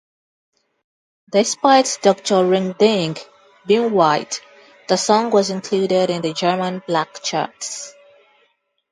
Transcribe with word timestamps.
Despite 1.31 1.99
Doctor 2.01 2.43
Ring-Ding 2.43 3.17
being 3.67 3.91
white, 3.91 4.41
the 4.87 4.97
song 4.97 5.29
was 5.29 5.51
included 5.51 6.09
in 6.09 6.23
the 6.23 6.33
German 6.33 6.81
black 6.87 7.21
charts. 7.21 7.93